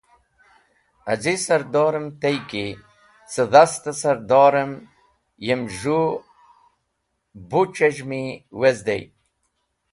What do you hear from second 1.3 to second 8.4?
sardardem tey ki cẽ dast-e sardarden yem z̃hũ bu c̃hez̃hmi